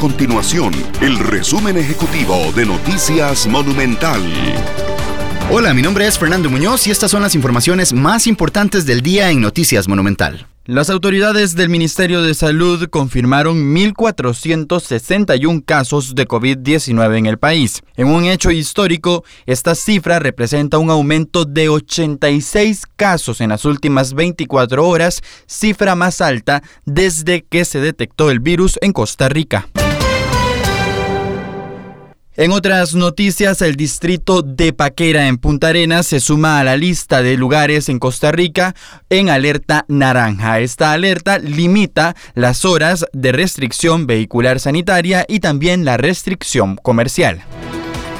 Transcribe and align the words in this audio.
continuación 0.00 0.72
el 1.02 1.18
resumen 1.18 1.76
ejecutivo 1.76 2.34
de 2.56 2.64
Noticias 2.64 3.46
Monumental. 3.46 4.22
Hola, 5.50 5.74
mi 5.74 5.82
nombre 5.82 6.06
es 6.06 6.18
Fernando 6.18 6.48
Muñoz 6.48 6.86
y 6.86 6.90
estas 6.90 7.10
son 7.10 7.20
las 7.20 7.34
informaciones 7.34 7.92
más 7.92 8.26
importantes 8.26 8.86
del 8.86 9.02
día 9.02 9.30
en 9.30 9.42
Noticias 9.42 9.88
Monumental. 9.88 10.46
Las 10.64 10.88
autoridades 10.88 11.54
del 11.54 11.68
Ministerio 11.68 12.22
de 12.22 12.32
Salud 12.32 12.88
confirmaron 12.88 13.74
1.461 13.74 15.64
casos 15.66 16.14
de 16.14 16.26
COVID-19 16.26 17.18
en 17.18 17.26
el 17.26 17.38
país. 17.38 17.82
En 17.96 18.06
un 18.06 18.24
hecho 18.24 18.50
histórico, 18.50 19.24
esta 19.44 19.74
cifra 19.74 20.18
representa 20.18 20.78
un 20.78 20.88
aumento 20.88 21.44
de 21.44 21.68
86 21.68 22.84
casos 22.96 23.42
en 23.42 23.50
las 23.50 23.66
últimas 23.66 24.14
24 24.14 24.86
horas, 24.86 25.20
cifra 25.46 25.94
más 25.94 26.22
alta 26.22 26.62
desde 26.86 27.42
que 27.42 27.66
se 27.66 27.80
detectó 27.80 28.30
el 28.30 28.40
virus 28.40 28.78
en 28.80 28.94
Costa 28.94 29.28
Rica. 29.28 29.66
En 32.40 32.50
otras 32.52 32.94
noticias, 32.94 33.60
el 33.60 33.76
distrito 33.76 34.40
de 34.40 34.72
Paquera 34.72 35.28
en 35.28 35.36
Punta 35.36 35.68
Arenas 35.68 36.06
se 36.06 36.20
suma 36.20 36.58
a 36.58 36.64
la 36.64 36.78
lista 36.78 37.20
de 37.20 37.36
lugares 37.36 37.90
en 37.90 37.98
Costa 37.98 38.32
Rica 38.32 38.74
en 39.10 39.28
alerta 39.28 39.84
naranja. 39.88 40.60
Esta 40.60 40.92
alerta 40.92 41.38
limita 41.38 42.16
las 42.34 42.64
horas 42.64 43.04
de 43.12 43.32
restricción 43.32 44.06
vehicular 44.06 44.58
sanitaria 44.58 45.26
y 45.28 45.40
también 45.40 45.84
la 45.84 45.98
restricción 45.98 46.76
comercial. 46.76 47.42